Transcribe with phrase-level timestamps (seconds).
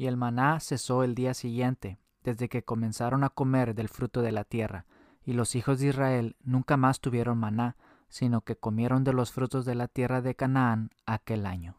[0.00, 4.32] y el maná cesó el día siguiente, desde que comenzaron a comer del fruto de
[4.32, 4.86] la tierra,
[5.26, 7.76] y los hijos de Israel nunca más tuvieron maná,
[8.08, 11.76] sino que comieron de los frutos de la tierra de Canaán aquel año.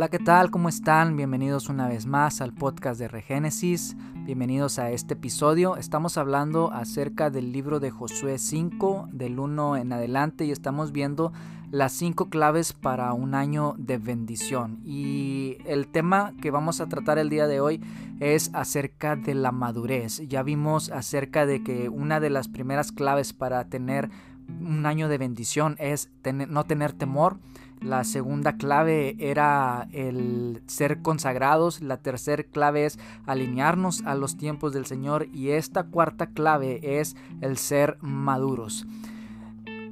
[0.00, 0.50] Hola, ¿qué tal?
[0.50, 1.14] ¿Cómo están?
[1.18, 3.98] Bienvenidos una vez más al podcast de Regénesis.
[4.24, 5.76] Bienvenidos a este episodio.
[5.76, 11.34] Estamos hablando acerca del libro de Josué 5, del 1 en adelante, y estamos viendo
[11.70, 14.80] las cinco claves para un año de bendición.
[14.86, 17.82] Y el tema que vamos a tratar el día de hoy
[18.20, 20.26] es acerca de la madurez.
[20.26, 24.08] Ya vimos acerca de que una de las primeras claves para tener
[24.48, 27.36] un año de bendición es no tener temor
[27.80, 31.80] la segunda clave era el ser consagrados.
[31.80, 35.28] La tercera clave es alinearnos a los tiempos del Señor.
[35.32, 38.86] Y esta cuarta clave es el ser maduros.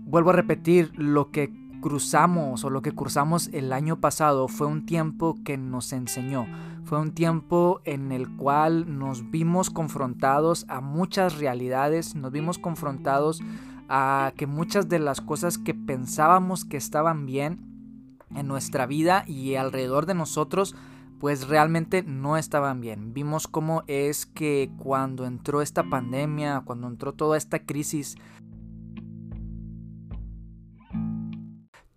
[0.03, 4.85] Vuelvo a repetir, lo que cruzamos o lo que cruzamos el año pasado fue un
[4.85, 6.47] tiempo que nos enseñó.
[6.85, 13.41] Fue un tiempo en el cual nos vimos confrontados a muchas realidades, nos vimos confrontados
[13.89, 17.68] a que muchas de las cosas que pensábamos que estaban bien
[18.35, 20.75] en nuestra vida y alrededor de nosotros
[21.19, 23.13] pues realmente no estaban bien.
[23.13, 28.17] Vimos cómo es que cuando entró esta pandemia, cuando entró toda esta crisis,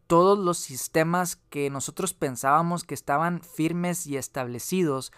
[0.07, 5.11] todos los sistemas que nosotros pensábamos que estaban firmes y establecidos,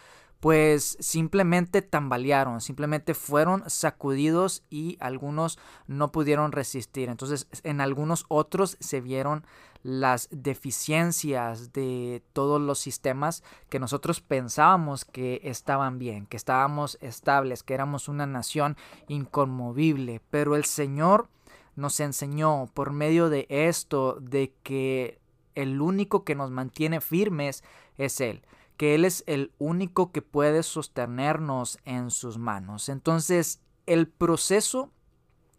[0.44, 7.08] pues simplemente tambalearon, simplemente fueron sacudidos y algunos no pudieron resistir.
[7.08, 9.46] Entonces en algunos otros se vieron
[9.84, 17.64] las deficiencias de todos los sistemas que nosotros pensábamos que estaban bien, que estábamos estables,
[17.64, 18.76] que éramos una nación
[19.08, 21.30] inconmovible, pero el Señor
[21.78, 25.22] nos enseñó por medio de esto de que
[25.56, 27.64] el único que nos mantiene firmes
[27.98, 28.44] es Él
[28.78, 32.90] que Él es el único que puede sostenernos en sus manos.
[32.90, 34.90] Entonces, el proceso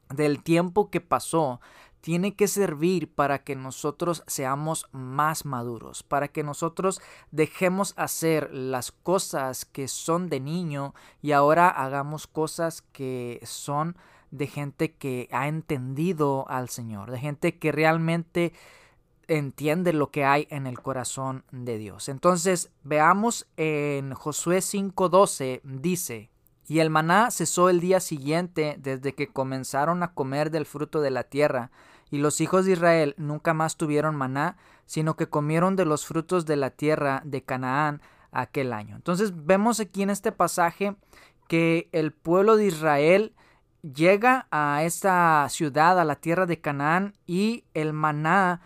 [0.09, 1.61] del tiempo que pasó
[2.05, 8.93] tiene que servir para que nosotros seamos más maduros, para que nosotros dejemos hacer las
[8.93, 13.97] cosas que son de niño y ahora hagamos cosas que son
[14.31, 18.53] de gente que ha entendido al Señor, de gente que realmente
[19.29, 22.09] entiende lo que hay en el corazón de Dios.
[22.09, 26.31] Entonces, veamos en Josué 5:12 dice,
[26.67, 31.11] y el maná cesó el día siguiente desde que comenzaron a comer del fruto de
[31.11, 31.71] la tierra,
[32.11, 36.47] y los hijos de Israel nunca más tuvieron maná, sino que comieron de los frutos
[36.47, 38.97] de la tierra de Canaán aquel año.
[38.97, 40.97] Entonces vemos aquí en este pasaje
[41.49, 43.35] que el pueblo de Israel
[43.83, 48.63] llega a esta ciudad, a la tierra de Canaán, y el maná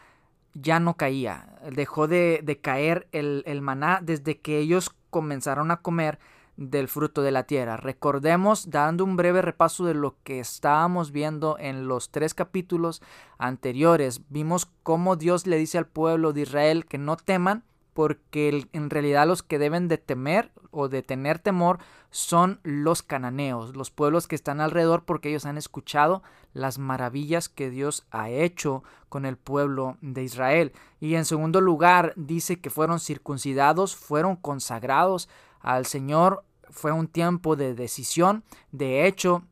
[0.61, 1.47] ya no caía.
[1.73, 6.19] Dejó de, caer el, el maná desde que ellos comenzaron a comer
[6.57, 7.77] del fruto de la tierra.
[7.77, 13.01] Recordemos, dando un breve repaso de lo que estábamos viendo en los tres capítulos
[13.39, 17.63] anteriores, vimos cómo Dios le dice al pueblo de Israel que no teman,
[17.99, 21.81] porque en realidad los que deben de temer o de tener temor
[22.13, 26.23] son los cananeos, los pueblos que están alrededor, porque ellos han escuchado
[26.53, 30.73] las maravillas que Dios ha hecho con el pueblo de Israel.
[31.01, 37.57] Y en segundo lugar, dice que fueron circuncidados, fueron consagrados al Señor fue un tiempo
[37.57, 38.45] de decisión.
[38.71, 39.43] De hecho,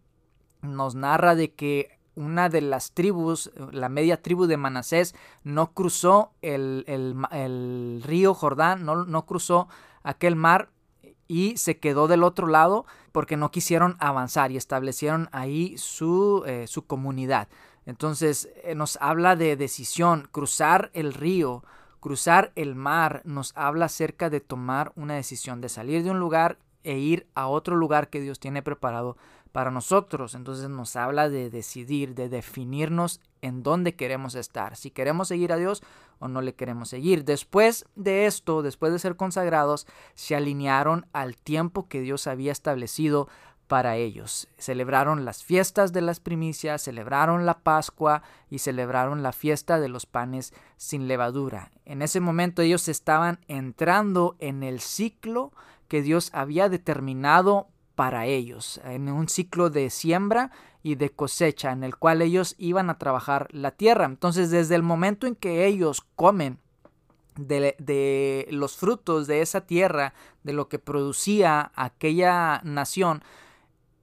[0.62, 6.32] nos narra de que una de las tribus, la media tribu de Manasés, no cruzó
[6.42, 9.68] el, el, río Jordán, no, no cruzó
[10.02, 10.70] aquel mar
[11.28, 16.66] y se quedó del otro lado porque no quisieron avanzar y establecieron ahí su, eh,
[16.66, 17.48] su comunidad.
[17.84, 21.64] Entonces eh, nos habla de decisión, cruzar el río,
[22.00, 26.58] cruzar el mar, nos habla acerca de tomar una decisión, de salir de un lugar
[26.82, 29.16] e ir a otro lugar que Dios tiene preparado
[29.52, 30.34] para nosotros.
[30.34, 35.56] Entonces nos habla de decidir, de definirnos en dónde queremos estar, si queremos seguir a
[35.56, 35.82] Dios
[36.18, 37.24] o no le queremos seguir.
[37.24, 43.28] Después de esto, después de ser consagrados, se alinearon al tiempo que Dios había establecido
[43.66, 44.48] para ellos.
[44.58, 50.06] Celebraron las fiestas de las primicias, celebraron la Pascua y celebraron la fiesta de los
[50.06, 51.70] panes sin levadura.
[51.84, 55.52] En ese momento ellos estaban entrando en el ciclo
[55.88, 60.52] que Dios había determinado para ellos, en un ciclo de siembra
[60.82, 64.04] y de cosecha, en el cual ellos iban a trabajar la tierra.
[64.04, 66.60] Entonces, desde el momento en que ellos comen
[67.36, 70.14] de, los frutos de esa tierra,
[70.44, 73.24] de lo que producía aquella nación,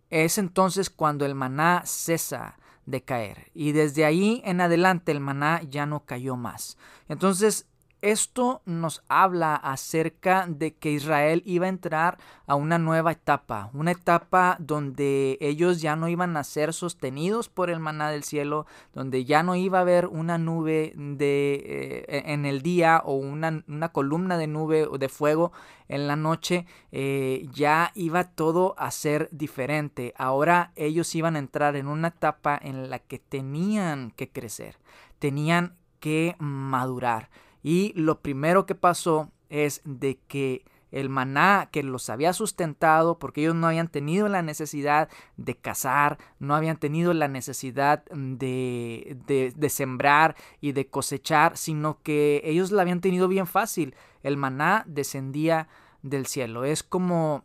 [0.09, 3.51] es entonces cuando el maná cesa de caer.
[3.53, 6.77] Y desde ahí en adelante el maná ya no cayó más.
[7.07, 7.67] Entonces
[8.03, 13.91] esto nos habla acerca de que Israel iba a entrar a una nueva etapa, una
[13.91, 19.23] etapa donde ellos ya no iban a ser sostenidos por el maná del cielo, donde
[19.23, 23.63] ya no iba a haber una nube eh, en el día o una,
[23.93, 25.53] columna de nube o de fuego
[25.87, 30.13] en la noche, eh, ya iba todo a ser diferente.
[30.17, 34.77] Ahora ellos iban a entrar en una etapa en la que tenían que crecer,
[35.19, 37.29] tenían que madurar.
[37.63, 43.41] Y lo primero que pasó es de que el maná que los había sustentado, porque
[43.41, 49.69] ellos no habían tenido la necesidad de cazar, no habían tenido la necesidad de, de,
[49.69, 53.95] sembrar y de cosechar, sino que ellos la habían tenido bien fácil.
[54.21, 55.67] El maná descendía
[56.03, 56.63] del cielo.
[56.63, 57.43] Es como,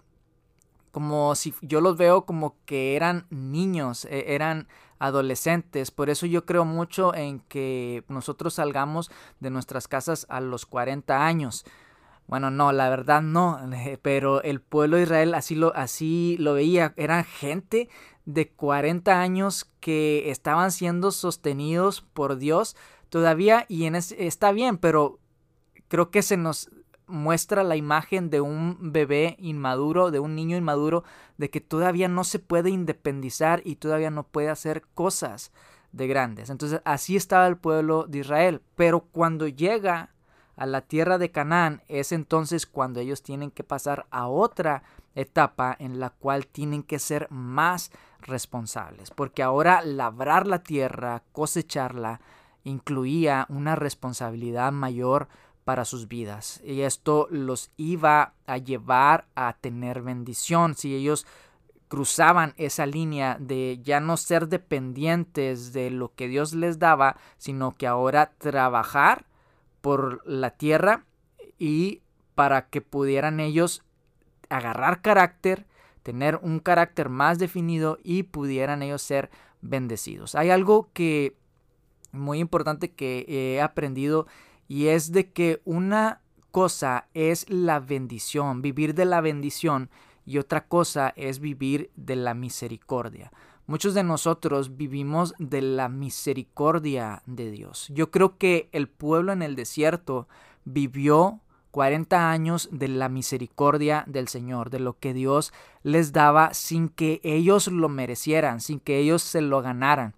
[0.90, 5.90] como si yo los veo como que eran niños, e, eran adolescentes.
[5.90, 9.10] Por eso yo creo mucho en que nosotros salgamos
[9.40, 11.64] de nuestras casas a los 40 años.
[12.26, 13.58] Bueno, no, la verdad no,
[14.02, 16.92] pero el pueblo de Israel así lo, así lo veía.
[16.96, 17.88] Eran gente
[18.26, 22.76] de 40 años que estaban siendo sostenidos por Dios
[23.08, 25.18] todavía y está bien, pero
[25.88, 26.70] creo que se nos
[27.08, 31.04] muestra la imagen de un bebé inmaduro, de un niño inmaduro,
[31.36, 35.52] de que todavía no se puede independizar y todavía no puede hacer cosas
[35.92, 36.50] de grandes.
[36.50, 38.62] Entonces así estaba el pueblo de Israel.
[38.76, 40.10] Pero cuando llega
[40.56, 44.82] a la tierra de Canaán es entonces cuando ellos tienen que pasar a otra
[45.14, 47.90] etapa en la cual tienen que ser más
[48.20, 49.10] responsables.
[49.10, 52.20] Porque ahora labrar la tierra, cosecharla,
[52.64, 55.28] incluía una responsabilidad mayor
[55.68, 56.62] para sus vidas.
[56.64, 60.74] Y esto los iba a llevar a tener bendición.
[60.74, 61.26] Si ellos
[61.88, 67.74] cruzaban esa línea de ya no ser dependientes de lo que Dios les daba, sino
[67.74, 69.26] que ahora trabajar
[69.82, 71.04] por la tierra
[71.58, 72.00] y
[72.34, 73.84] para que pudieran ellos
[74.48, 75.66] agarrar carácter,
[76.02, 79.28] tener un carácter más definido y pudieran ellos ser
[79.60, 80.34] bendecidos.
[80.34, 81.36] Hay algo que
[82.10, 84.26] muy importante que he aprendido
[84.68, 86.20] y es de que una
[86.50, 89.90] cosa es la bendición, vivir de la bendición,
[90.24, 93.32] y otra cosa es vivir de la misericordia.
[93.66, 97.88] Muchos de nosotros vivimos de la misericordia de Dios.
[97.94, 100.28] Yo creo que el pueblo en el desierto
[100.64, 106.88] vivió 40 años de la misericordia del Señor, de lo que Dios les daba sin
[106.88, 110.14] que ellos lo merecieran, sin que ellos se lo ganaran.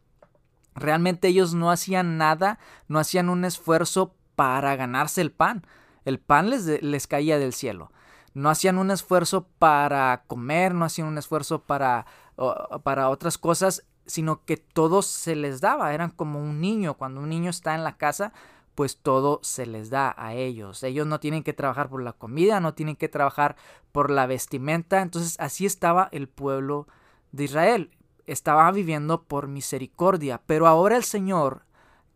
[0.74, 2.58] Realmente ellos no hacían nada,
[2.88, 5.66] no hacían un esfuerzo para ganarse el pan.
[6.06, 7.92] El pan les, les caía del cielo.
[8.32, 12.06] No hacían un esfuerzo para comer, no hacían un esfuerzo para,
[12.82, 15.92] para otras cosas, sino que todo se les daba.
[15.92, 16.94] Eran como un niño.
[16.94, 18.32] Cuando un niño está en la casa,
[18.74, 20.82] pues todo se les da a ellos.
[20.84, 23.56] Ellos no tienen que trabajar por la comida, no tienen que trabajar
[23.92, 25.02] por la vestimenta.
[25.02, 26.88] Entonces así estaba el pueblo
[27.32, 27.90] de Israel.
[28.24, 30.40] Estaba viviendo por misericordia.
[30.46, 31.66] Pero ahora el Señor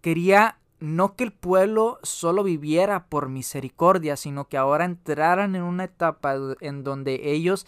[0.00, 5.84] quería no que el pueblo solo viviera por misericordia, sino que ahora entraran en una
[5.84, 7.66] etapa en donde ellos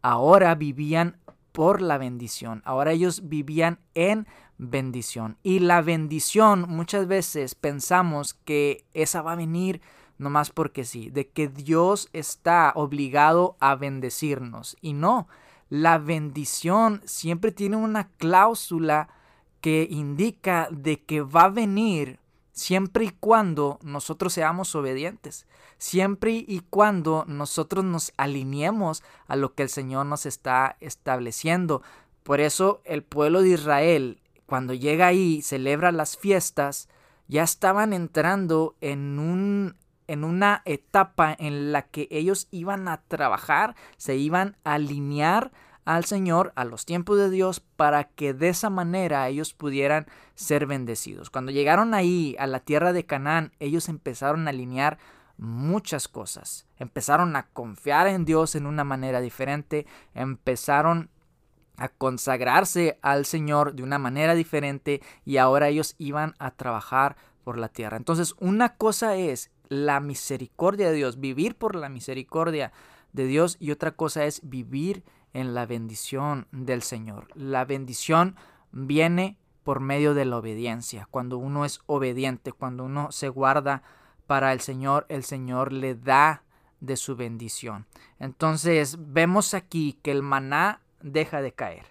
[0.00, 1.18] ahora vivían
[1.52, 4.26] por la bendición, ahora ellos vivían en
[4.58, 5.36] bendición.
[5.42, 9.80] Y la bendición muchas veces pensamos que esa va a venir
[10.18, 14.76] nomás porque sí, de que Dios está obligado a bendecirnos.
[14.80, 15.28] Y no,
[15.68, 19.08] la bendición siempre tiene una cláusula
[19.60, 22.21] que indica de que va a venir
[22.52, 25.46] siempre y cuando nosotros seamos obedientes,
[25.78, 31.82] siempre y cuando nosotros nos alineemos a lo que el Señor nos está estableciendo.
[32.22, 36.88] Por eso el pueblo de Israel, cuando llega ahí, celebra las fiestas,
[37.26, 39.76] ya estaban entrando en un
[40.08, 45.52] en una etapa en la que ellos iban a trabajar, se iban a alinear
[45.84, 50.66] al Señor, a los tiempos de Dios, para que de esa manera ellos pudieran ser
[50.66, 51.30] bendecidos.
[51.30, 54.98] Cuando llegaron ahí a la tierra de Canaán, ellos empezaron a alinear
[55.38, 56.66] muchas cosas.
[56.78, 61.10] Empezaron a confiar en Dios en una manera diferente, empezaron
[61.76, 67.58] a consagrarse al Señor de una manera diferente y ahora ellos iban a trabajar por
[67.58, 67.96] la tierra.
[67.96, 72.72] Entonces, una cosa es la misericordia de Dios, vivir por la misericordia
[73.12, 77.28] de Dios y otra cosa es vivir en la bendición del Señor.
[77.34, 78.36] La bendición
[78.72, 81.06] viene por medio de la obediencia.
[81.10, 83.82] Cuando uno es obediente, cuando uno se guarda
[84.26, 86.42] para el Señor, el Señor le da
[86.80, 87.86] de su bendición.
[88.18, 91.86] Entonces vemos aquí que el maná deja de caer.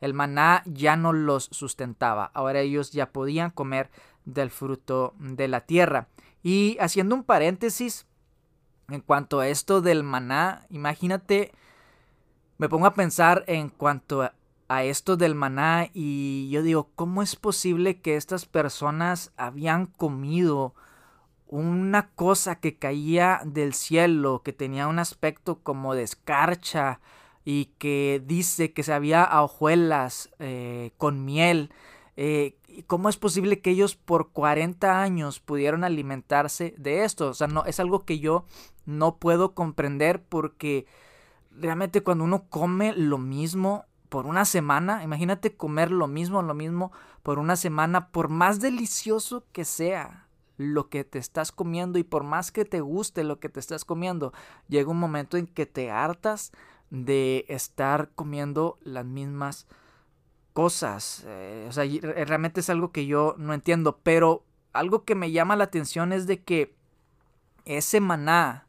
[0.00, 2.30] El maná ya no los sustentaba.
[2.34, 3.90] Ahora ellos ya podían comer
[4.24, 6.08] del fruto de la tierra.
[6.42, 8.06] Y haciendo un paréntesis
[8.88, 11.52] en cuanto a esto del maná, imagínate,
[12.60, 14.20] me pongo a pensar en cuanto
[14.68, 20.74] a, esto del maná y yo digo, ¿cómo es posible que estas personas habían comido
[21.48, 27.00] una cosa que caía del cielo, que tenía un aspecto como de escarcha
[27.46, 31.72] y que dice que se había a hojuelas eh, con miel?
[32.18, 37.28] Eh, ¿Cómo es posible que ellos por 40 años pudieron alimentarse de esto?
[37.28, 38.44] O sea, no, es algo que yo
[38.84, 40.86] no puedo comprender porque
[41.50, 46.92] realmente cuando uno come lo mismo por una semana, imagínate comer lo mismo, lo mismo
[47.22, 50.26] por una semana, por más delicioso que sea
[50.56, 53.84] lo que te estás comiendo y por más que te guste lo que te estás
[53.84, 54.32] comiendo,
[54.68, 56.52] llega un momento en que te hartas
[56.90, 59.66] de estar comiendo las mismas
[60.52, 61.24] cosas.
[61.26, 61.84] Eh, o sea,
[62.26, 64.00] realmente es algo que yo no entiendo.
[64.02, 66.74] Pero algo que me llama la atención es de que
[67.64, 68.66] ese maná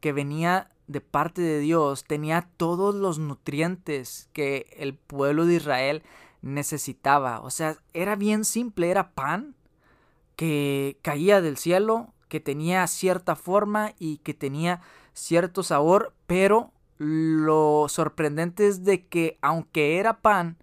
[0.00, 6.02] que venía de parte de Dios tenía todos los nutrientes que el pueblo de Israel
[6.42, 7.40] necesitaba.
[7.40, 9.54] O sea, era bien simple, era pan
[10.36, 14.80] que caía del cielo, que tenía cierta forma y que tenía
[15.12, 20.56] cierto sabor, pero lo sorprendente es de que aunque era pan,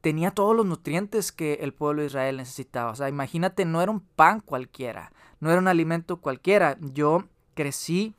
[0.00, 2.90] tenía todos los nutrientes que el pueblo de Israel necesitaba.
[2.90, 6.76] O sea, imagínate, no era un pan cualquiera, no era un alimento cualquiera.
[6.80, 8.14] Yo crecí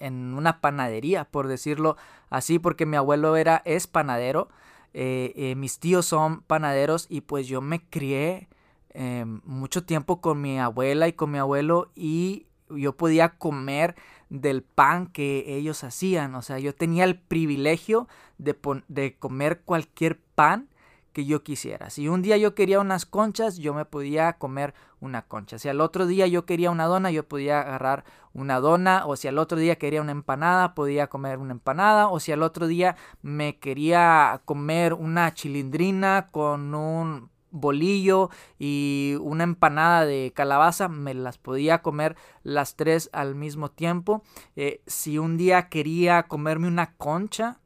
[0.00, 1.96] en una panadería, por decirlo
[2.30, 4.48] así, porque mi abuelo era, es panadero,
[4.92, 8.48] eh, eh, mis tíos son panaderos y pues yo me crié
[8.92, 13.94] eh, mucho tiempo con mi abuela y con mi abuelo y yo podía comer
[14.30, 16.34] del pan que ellos hacían.
[16.34, 18.56] O sea, yo tenía el privilegio de,
[18.88, 20.69] de comer cualquier pan
[21.12, 21.90] que yo quisiera.
[21.90, 25.58] Si un día yo quería unas conchas, yo me podía comer una concha.
[25.58, 29.06] Si al otro día yo quería una dona, yo podía agarrar una dona.
[29.06, 32.08] O si al otro día quería una empanada, podía comer una empanada.
[32.08, 39.44] O si al otro día me quería comer una chilindrina con un bolillo y una
[39.44, 44.22] empanada de calabaza, me las podía comer las tres al mismo tiempo.
[44.56, 47.59] Eh, si un día quería comerme una concha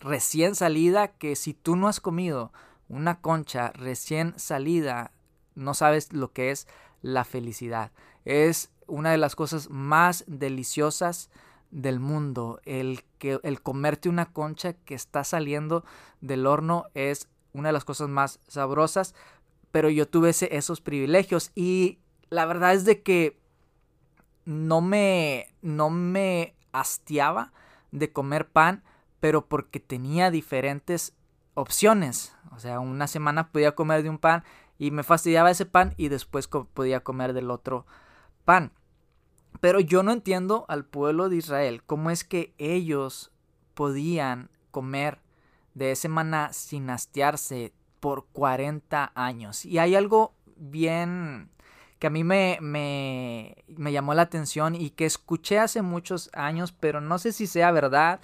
[0.00, 2.52] recién salida, que si tú no has comido
[2.88, 5.12] una concha recién salida,
[5.54, 6.68] no sabes lo que es
[7.00, 7.90] la felicidad.
[8.24, 11.30] Es una de las cosas más deliciosas
[11.70, 12.60] del mundo.
[12.64, 15.84] El, que, el comerte una concha que está saliendo
[16.20, 19.14] del horno es una de las cosas más sabrosas,
[19.70, 21.98] pero yo tuve esos privilegios y
[22.30, 23.38] la verdad es de que
[24.44, 27.52] no me, no me hastiaba
[27.90, 28.82] de comer pan,
[29.22, 31.14] pero porque tenía diferentes
[31.54, 32.34] opciones.
[32.50, 34.42] O sea, una semana podía comer de un pan
[34.80, 37.86] y me fastidiaba ese pan y después podía comer del otro
[38.44, 38.72] pan.
[39.60, 43.30] Pero yo no entiendo al pueblo de Israel cómo es que ellos
[43.74, 45.20] podían comer
[45.74, 49.64] de ese maná sin hastiarse por 40 años.
[49.64, 51.48] Y hay algo bien
[52.00, 56.72] que a mí me, me, me, llamó la atención y que escuché hace muchos años,
[56.72, 58.18] pero no sé si sea verdad.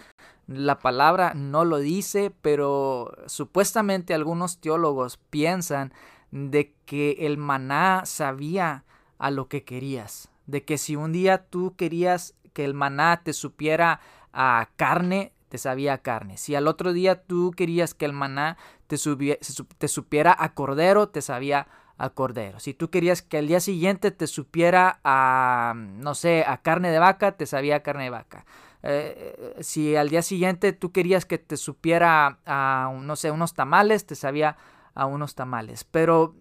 [0.49, 5.93] La palabra no lo dice, pero supuestamente algunos teólogos piensan
[6.31, 8.85] de que el maná sabía
[9.19, 10.31] a lo que querías.
[10.47, 14.01] De que si un día tú querías que el maná te supiera
[14.33, 16.39] a carne, te sabía carne.
[16.39, 21.21] Si al otro día tú querías que el maná te, te supiera a cordero, te
[21.21, 21.67] sabía
[21.99, 22.59] a cordero.
[22.59, 27.01] Si tú querías que al día siguiente te supiera a, no sé, a carne de
[27.01, 28.47] vaca, te sabía a carne de vaca.
[28.83, 34.07] Eh, si al día siguiente tú querías que te supiera a, no sé, unos tamales,
[34.07, 34.57] te sabía
[34.95, 35.85] a unos tamales.
[35.85, 36.35] Pero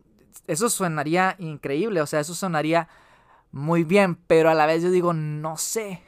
[0.46, 2.88] eso sonaría increíble, o sea, eso sonaría
[3.51, 6.01] muy bien, pero a la vez yo digo, no sé,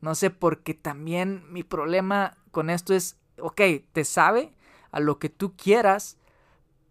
[0.00, 3.60] no sé, porque también mi problema con esto es, ok,
[3.92, 4.52] te sabe
[4.90, 6.18] a lo que tú quieras,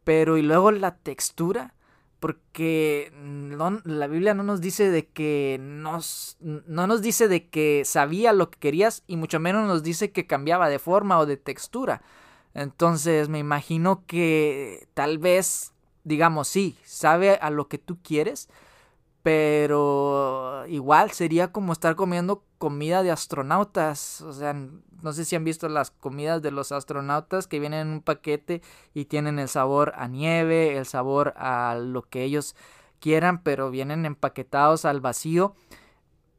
[0.03, 1.75] pero y luego la textura,
[2.21, 3.11] porque
[3.83, 5.97] la Biblia no nos dice de que no
[6.87, 10.69] nos dice de que sabía lo que querías y mucho menos nos dice que cambiaba
[10.69, 12.03] de forma o de textura.
[12.53, 15.73] Entonces me imagino que tal vez,
[16.03, 18.49] digamos, sí, sabe a lo que tú quieres,
[19.23, 24.21] pero igual sería como estar comiendo comida de astronautas.
[24.21, 27.93] O sea, no sé si han visto las comidas de los astronautas que vienen en
[27.93, 28.61] un paquete
[28.93, 32.55] y tienen el sabor a nieve, el sabor a lo que ellos
[32.99, 35.55] quieran, pero vienen empaquetados al vacío.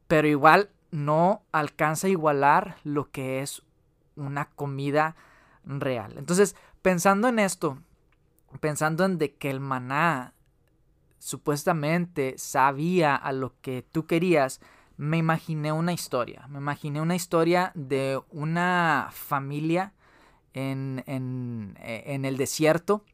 [0.07, 3.63] Pero igual no alcanza a igualar lo que es
[4.15, 5.15] una comida
[5.65, 6.15] real.
[6.17, 7.79] Entonces, pensando en esto,
[8.59, 10.33] pensando en de que el maná
[11.23, 14.59] supuestamente sabía a lo que tú querías,
[14.97, 16.45] me imaginé una historia.
[16.49, 19.93] Me imaginé una historia de una familia
[20.53, 23.05] en, en, en el desierto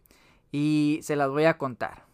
[0.52, 2.06] y se las voy a contar.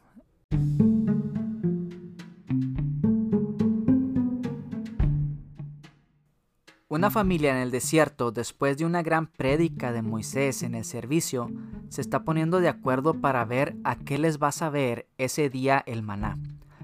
[6.96, 11.52] Una familia en el desierto, después de una gran prédica de Moisés en el servicio,
[11.90, 15.84] se está poniendo de acuerdo para ver a qué les va a saber ese día
[15.88, 16.38] el maná.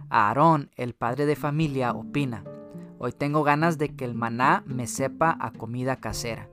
[0.10, 2.44] Aarón, el padre de familia, opina,
[3.00, 6.50] hoy tengo ganas de que el maná me sepa a comida casera.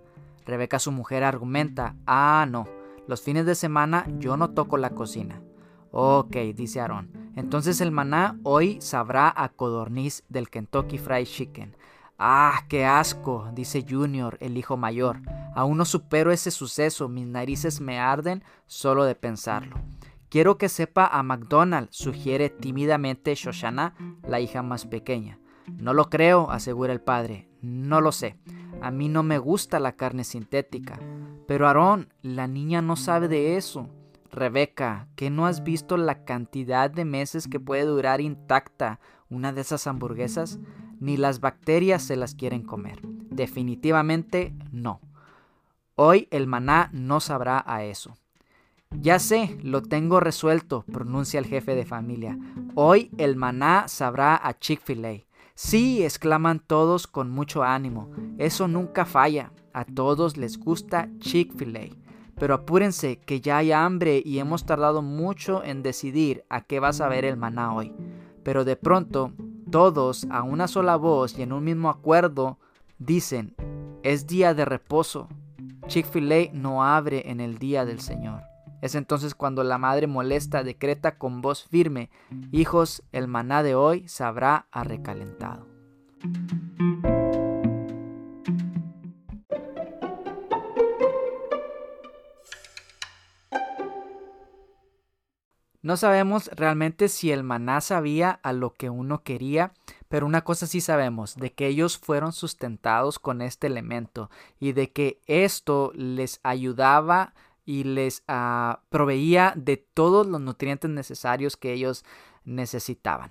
[0.46, 2.68] Rebeca, su mujer, argumenta, ah, no,
[3.08, 5.42] los fines de semana yo no toco la cocina.
[5.90, 11.74] Ok, dice Aarón, entonces el maná hoy sabrá a codorniz del Kentucky Fried Chicken.
[12.20, 15.20] Ah, qué asco, dice Junior, el hijo mayor.
[15.54, 19.76] Aún no supero ese suceso, mis narices me arden solo de pensarlo.
[20.28, 23.94] Quiero que sepa a McDonald, sugiere tímidamente Shoshana,
[24.26, 25.38] la hija más pequeña.
[25.68, 27.48] No lo creo, asegura el padre.
[27.62, 28.36] No lo sé.
[28.82, 30.98] A mí no me gusta la carne sintética.
[31.46, 33.90] Pero Aarón, la niña no sabe de eso.
[34.32, 38.98] Rebeca, ¿qué no has visto la cantidad de meses que puede durar intacta
[39.30, 40.58] una de esas hamburguesas?
[41.00, 43.00] Ni las bacterias se las quieren comer.
[43.02, 45.00] Definitivamente no.
[45.94, 48.16] Hoy el maná no sabrá a eso.
[48.90, 52.38] Ya sé, lo tengo resuelto, pronuncia el jefe de familia.
[52.74, 55.24] Hoy el maná sabrá a Chick-fil-A.
[55.54, 58.10] Sí, exclaman todos con mucho ánimo.
[58.38, 59.52] Eso nunca falla.
[59.72, 61.96] A todos les gusta Chick-fil-A.
[62.36, 66.88] Pero apúrense que ya hay hambre y hemos tardado mucho en decidir a qué va
[66.88, 67.92] a saber el maná hoy.
[68.44, 69.32] Pero de pronto
[69.70, 72.58] todos a una sola voz y en un mismo acuerdo
[72.98, 73.54] dicen,
[74.02, 75.28] es día de reposo.
[75.86, 78.42] Chick-fil-A no abre en el día del Señor.
[78.80, 82.10] Es entonces cuando la madre molesta decreta con voz firme,
[82.52, 85.66] hijos, el maná de hoy sabrá a recalentado.
[95.80, 99.72] No sabemos realmente si el maná sabía a lo que uno quería,
[100.08, 104.90] pero una cosa sí sabemos, de que ellos fueron sustentados con este elemento y de
[104.90, 112.04] que esto les ayudaba y les ah, proveía de todos los nutrientes necesarios que ellos
[112.44, 113.30] necesitaban.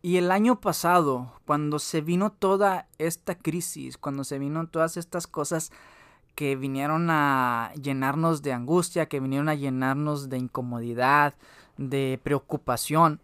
[0.00, 5.26] Y el año pasado, cuando se vino toda esta crisis, cuando se vino todas estas
[5.26, 5.72] cosas
[6.34, 11.34] que vinieron a llenarnos de angustia, que vinieron a llenarnos de incomodidad,
[11.76, 13.20] de preocupación,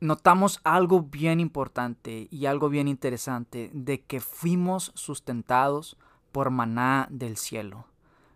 [0.00, 5.96] notamos algo bien importante y algo bien interesante, de que fuimos sustentados
[6.32, 7.86] por maná del cielo.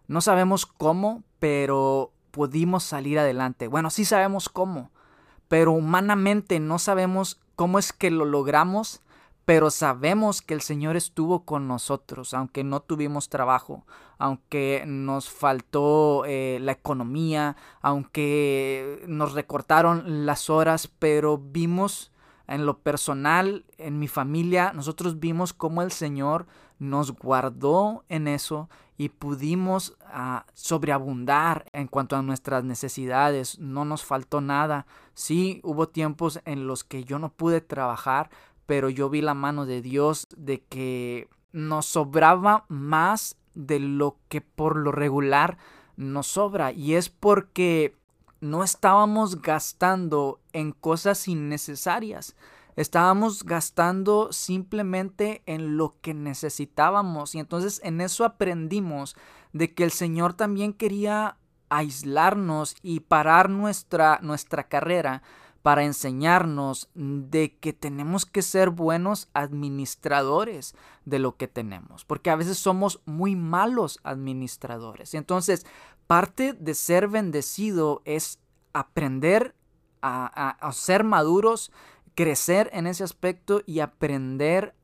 [0.08, 3.68] No sabemos cómo, pero pudimos salir adelante.
[3.68, 4.90] Bueno, sí sabemos cómo,
[5.48, 9.00] pero humanamente no sabemos cómo es que lo logramos
[9.44, 13.84] pero sabemos que el Señor estuvo con nosotros, aunque no tuvimos trabajo,
[14.18, 22.12] aunque nos faltó eh, la economía, aunque nos recortaron las horas, pero vimos
[22.46, 26.46] en lo personal, en mi familia, nosotros vimos cómo el Señor
[26.78, 33.58] nos guardó en eso y pudimos ah, sobreabundar en cuanto a nuestras necesidades.
[33.58, 34.86] No nos faltó nada.
[35.14, 38.30] Sí, hubo tiempos en los que yo no pude trabajar,
[38.72, 44.40] pero yo vi la mano de Dios de que nos sobraba más de lo que
[44.40, 45.58] por lo regular
[45.98, 47.94] nos sobra y es porque
[48.40, 52.34] no estábamos gastando en cosas innecesarias.
[52.74, 59.16] Estábamos gastando simplemente en lo que necesitábamos y entonces en eso aprendimos
[59.52, 61.36] de que el Señor también quería
[61.68, 65.22] aislarnos y parar nuestra, nuestra carrera
[65.62, 72.36] para enseñarnos de que tenemos que ser buenos administradores de lo que tenemos, porque a
[72.36, 75.14] veces somos muy malos administradores.
[75.14, 75.64] Entonces,
[76.08, 78.40] parte de ser bendecido es
[78.72, 79.54] aprender
[80.02, 81.70] a, a ser maduros,
[82.16, 84.74] crecer en ese aspecto y aprender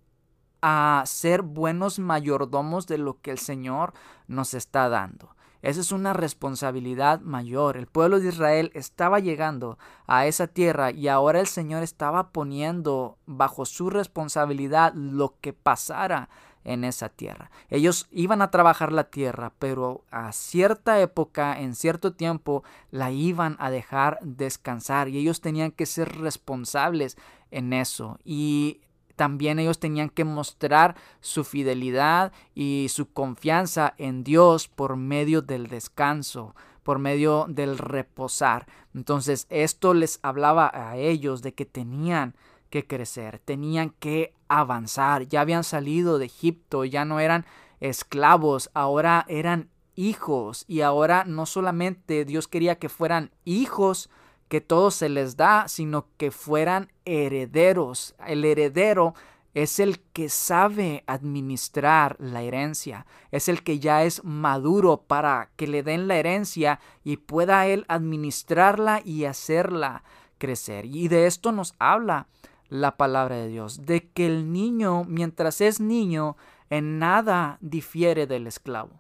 [0.63, 3.95] a ser buenos mayordomos de lo que el Señor
[4.29, 5.35] nos está dando.
[5.63, 7.77] Esa es una responsabilidad mayor.
[7.77, 13.19] El pueblo de Israel estaba llegando a esa tierra y ahora el Señor estaba poniendo
[13.27, 16.29] bajo su responsabilidad lo que pasara
[16.65, 17.51] en esa tierra.
[17.71, 23.57] Ellos iban a trabajar la tierra, pero a cierta época, en cierto tiempo, la iban
[23.59, 27.17] a dejar descansar y ellos tenían que ser responsables
[27.51, 28.19] en eso.
[28.25, 28.81] Y
[29.19, 35.67] también ellos tenían que mostrar su fidelidad y su confianza en Dios por medio del
[35.67, 36.55] descanso,
[36.85, 38.69] por medio del reposar.
[38.95, 42.37] Entonces esto les hablaba a ellos de que tenían
[42.71, 47.45] que crecer, tenían que avanzar, ya habían salido de Egipto, ya no eran
[47.81, 54.11] esclavos, ahora eran hijos y ahora no solamente Dios quería que fueran hijos,
[54.49, 58.15] que todo se les da, sino que fueran herederos.
[58.27, 59.15] El heredero
[59.55, 65.67] es el que sabe administrar la herencia, es el que ya es maduro para que
[65.67, 70.05] le den la herencia y pueda él administrarla y hacerla
[70.39, 70.87] crecer.
[70.87, 72.29] Y de esto nos habla
[72.69, 76.37] la palabra de Dios, de que el niño, mientras es niño,
[76.71, 78.91] en nada difiere del esclavo.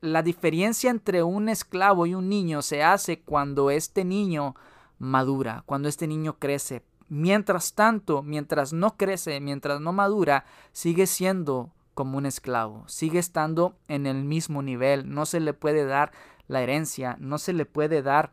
[0.00, 4.54] La diferencia entre un esclavo y un niño se hace cuando este niño
[4.98, 6.82] madura, cuando este niño crece.
[7.08, 13.76] Mientras tanto, mientras no crece, mientras no madura, sigue siendo como un esclavo, sigue estando
[13.88, 16.12] en el mismo nivel, no se le puede dar
[16.48, 18.32] la herencia, no se le puede dar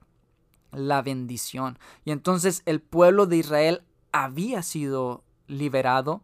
[0.71, 1.79] la bendición.
[2.03, 6.23] Y entonces el pueblo de Israel había sido liberado,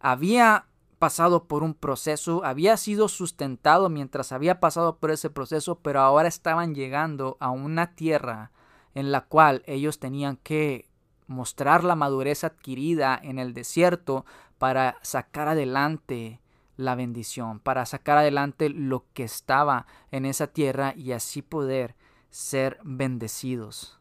[0.00, 0.66] había
[0.98, 6.28] pasado por un proceso, había sido sustentado mientras había pasado por ese proceso, pero ahora
[6.28, 8.52] estaban llegando a una tierra
[8.94, 10.88] en la cual ellos tenían que
[11.26, 14.24] mostrar la madurez adquirida en el desierto
[14.58, 16.40] para sacar adelante
[16.76, 21.94] la bendición, para sacar adelante lo que estaba en esa tierra y así poder
[22.30, 24.00] ser bendecidos.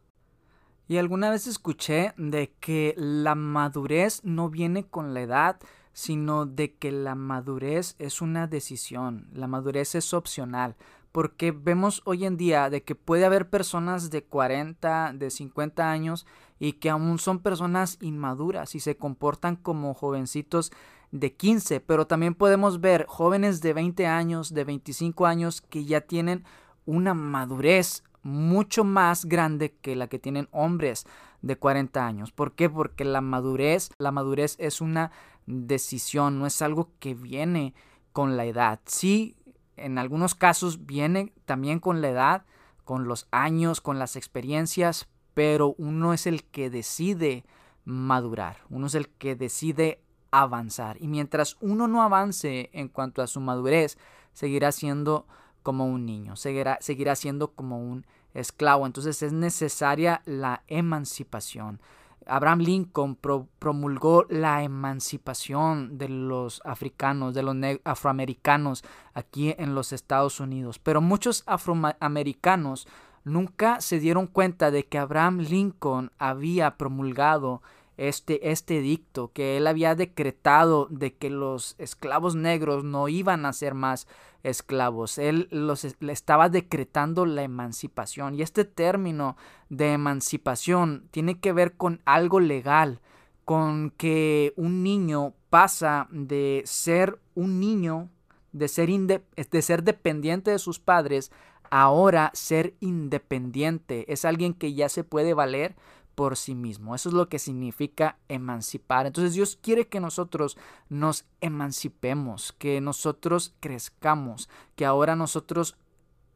[0.87, 5.59] Y alguna vez escuché de que la madurez no viene con la edad,
[5.93, 10.75] sino de que la madurez es una decisión, la madurez es opcional,
[11.13, 16.25] porque vemos hoy en día de que puede haber personas de 40, de 50 años
[16.59, 20.71] y que aún son personas inmaduras y se comportan como jovencitos
[21.11, 26.01] de 15, pero también podemos ver jóvenes de 20 años, de 25 años que ya
[26.01, 26.43] tienen
[26.87, 31.05] una madurez mucho más grande que la que tienen hombres
[31.43, 32.31] de 40 años.
[32.31, 32.71] ¿Por qué?
[32.71, 35.11] Porque la madurez, la madurez es una
[35.45, 37.75] decisión, no es algo que viene
[38.13, 38.79] con la edad.
[38.85, 39.35] Sí,
[39.77, 42.45] en algunos casos viene también con la edad,
[42.83, 47.45] con los años, con las experiencias, pero uno es el que decide
[47.85, 50.97] madurar, uno es el que decide avanzar.
[50.99, 53.97] Y mientras uno no avance en cuanto a su madurez,
[54.33, 55.27] seguirá siendo
[55.61, 58.85] como un niño, seguirá, seguirá siendo como un esclavo.
[58.85, 61.79] Entonces es necesaria la emancipación.
[62.27, 63.17] Abraham Lincoln
[63.59, 68.83] promulgó la emancipación de los africanos, de los afroamericanos
[69.13, 70.79] aquí en los Estados Unidos.
[70.79, 72.87] Pero muchos afroamericanos
[73.23, 77.61] nunca se dieron cuenta de que Abraham Lincoln había promulgado
[78.07, 83.53] este, este edicto, que él había decretado de que los esclavos negros no iban a
[83.53, 84.07] ser más
[84.43, 85.17] esclavos.
[85.17, 88.35] Él los, le estaba decretando la emancipación.
[88.35, 89.37] Y este término
[89.69, 92.99] de emancipación tiene que ver con algo legal,
[93.45, 98.09] con que un niño pasa de ser un niño,
[98.51, 101.31] de ser, de ser dependiente de sus padres,
[101.69, 104.11] ahora ser independiente.
[104.11, 105.75] Es alguien que ya se puede valer
[106.15, 106.95] por sí mismo.
[106.95, 109.05] Eso es lo que significa emancipar.
[109.05, 110.57] Entonces Dios quiere que nosotros
[110.89, 115.75] nos emancipemos, que nosotros crezcamos, que ahora nosotros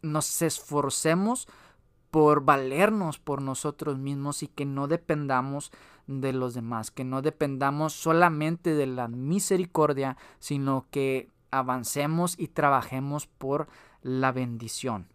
[0.01, 1.47] nos esforcemos
[2.11, 5.71] por valernos por nosotros mismos y que no dependamos
[6.07, 13.27] de los demás, que no dependamos solamente de la misericordia, sino que avancemos y trabajemos
[13.27, 13.67] por
[14.01, 15.07] la bendición.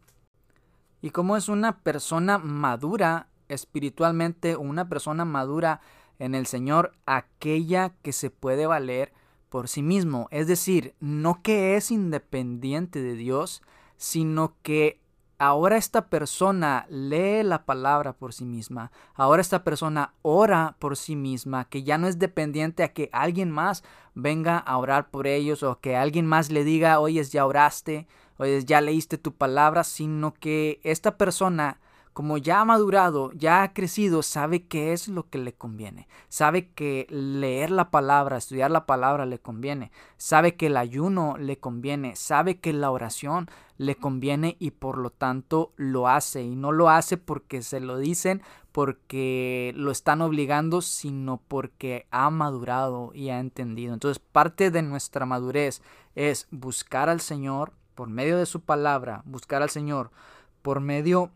[1.00, 5.80] Y como es una persona madura, espiritualmente una persona madura
[6.18, 9.12] en el Señor, aquella que se puede valer
[9.48, 10.28] por sí mismo.
[10.30, 13.62] Es decir, no que es independiente de Dios,
[13.96, 15.00] sino que
[15.38, 18.92] ahora esta persona lee la palabra por sí misma.
[19.14, 23.50] Ahora esta persona ora por sí misma, que ya no es dependiente a que alguien
[23.50, 23.82] más
[24.14, 28.06] venga a orar por ellos o que alguien más le diga, oye, ya oraste,
[28.38, 31.80] oye, ya leíste tu palabra, sino que esta persona
[32.12, 36.08] como ya ha madurado, ya ha crecido, sabe qué es lo que le conviene.
[36.28, 39.90] Sabe que leer la palabra, estudiar la palabra le conviene.
[40.18, 42.14] Sabe que el ayuno le conviene.
[42.14, 43.48] Sabe que la oración
[43.78, 46.42] le conviene y por lo tanto lo hace.
[46.42, 52.28] Y no lo hace porque se lo dicen, porque lo están obligando, sino porque ha
[52.28, 53.94] madurado y ha entendido.
[53.94, 55.80] Entonces parte de nuestra madurez
[56.14, 60.10] es buscar al Señor por medio de su palabra, buscar al Señor
[60.60, 61.30] por medio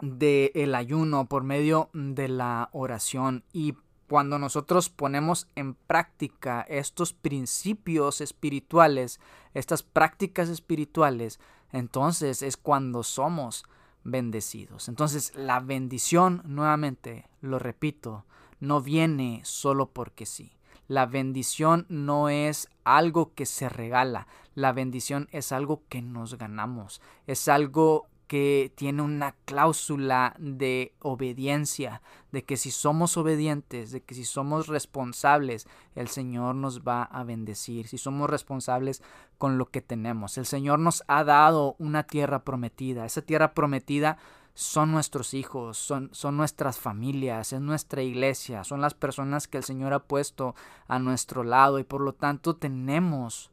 [0.00, 3.74] del el ayuno, por medio de la oración y
[4.08, 9.20] cuando nosotros ponemos en práctica estos principios espirituales,
[9.54, 11.40] estas prácticas espirituales,
[11.72, 13.64] entonces es cuando somos
[14.04, 14.88] bendecidos.
[14.88, 18.24] Entonces la bendición, nuevamente, lo repito,
[18.60, 20.52] no viene solo porque sí.
[20.88, 27.02] La bendición no es algo que se regala, la bendición es algo que nos ganamos,
[27.26, 34.14] es algo que tiene una cláusula de obediencia, de que si somos obedientes, de que
[34.14, 39.02] si somos responsables, el Señor nos va a bendecir, si somos responsables
[39.38, 40.38] con lo que tenemos.
[40.38, 44.18] El Señor nos ha dado una tierra prometida, esa tierra prometida
[44.54, 49.64] son nuestros hijos, son, son nuestras familias, es nuestra iglesia, son las personas que el
[49.64, 50.54] Señor ha puesto
[50.88, 53.50] a nuestro lado y por lo tanto tenemos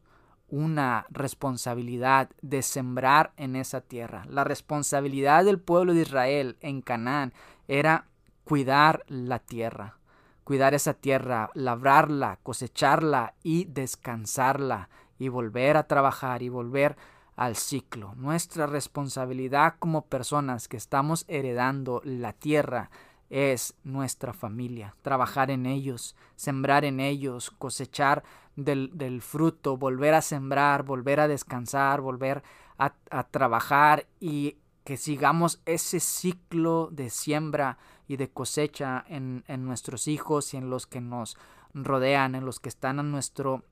[0.49, 4.25] una responsabilidad de sembrar en esa tierra.
[4.29, 7.33] La responsabilidad del pueblo de Israel en Canaán
[7.67, 8.05] era
[8.43, 9.97] cuidar la tierra,
[10.43, 16.97] cuidar esa tierra, labrarla, cosecharla y descansarla y volver a trabajar y volver
[17.35, 18.13] al ciclo.
[18.15, 22.89] Nuestra responsabilidad como personas que estamos heredando la tierra
[23.29, 28.23] es nuestra familia, trabajar en ellos, sembrar en ellos, cosechar
[28.55, 32.43] del, fruto, volver a sembrar, volver a descansar, volver
[32.77, 32.93] a,
[33.31, 40.53] trabajar y que sigamos ese ciclo de siembra y de cosecha en, en, nuestros hijos
[40.53, 41.37] y en los que nos
[41.73, 43.63] rodean, en los que están a nuestro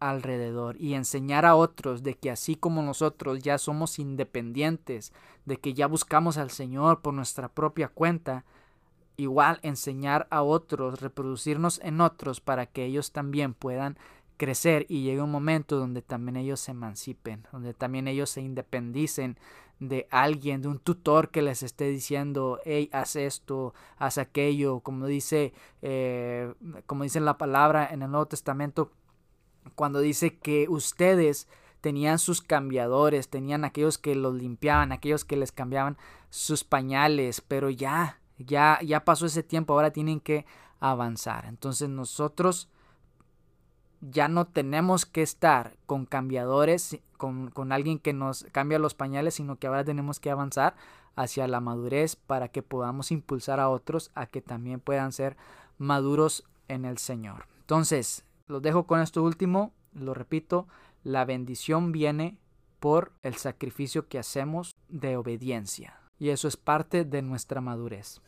[0.00, 5.12] alrededor y enseñar a otros de que así como nosotros ya somos independientes,
[5.44, 8.44] de que ya buscamos al Señor por nuestra propia cuenta,
[9.16, 13.98] igual enseñar a otros, reproducirnos en otros para que ellos también puedan
[14.36, 19.38] crecer y llegue un momento donde también ellos se emancipen, donde también ellos se independicen
[19.80, 25.06] de alguien, de un tutor que les esté diciendo, hey, haz esto, haz aquello, como
[25.06, 26.52] dice, eh,
[26.86, 28.92] como dice la palabra en el Nuevo Testamento,
[29.74, 31.48] cuando dice que ustedes
[31.80, 35.98] tenían sus cambiadores, tenían aquellos que los limpiaban, aquellos que les cambiaban
[36.30, 40.46] sus pañales, pero ya, ya, ya pasó ese tiempo, ahora tienen que
[40.80, 41.46] avanzar.
[41.46, 42.68] Entonces nosotros
[44.10, 49.34] ya no tenemos que estar con cambiadores, con, con, alguien que nos cambia los pañales,
[49.34, 50.74] sino que ahora tenemos que avanzar
[51.16, 55.36] hacia la madurez para que podamos impulsar a otros a que también puedan ser
[55.78, 57.46] maduros en el Señor.
[57.60, 60.66] Entonces, los dejo con esto último, lo repito,
[61.02, 62.38] la bendición viene
[62.80, 66.00] por el sacrificio que hacemos de obediencia.
[66.18, 68.20] Y eso es parte de nuestra madurez.